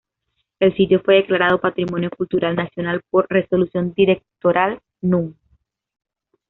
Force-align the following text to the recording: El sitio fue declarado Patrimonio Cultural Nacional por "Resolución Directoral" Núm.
El 0.59 0.75
sitio 0.75 0.99
fue 1.05 1.17
declarado 1.17 1.61
Patrimonio 1.61 2.09
Cultural 2.09 2.55
Nacional 2.55 3.03
por 3.11 3.27
"Resolución 3.29 3.93
Directoral" 3.93 4.81
Núm. 5.01 5.35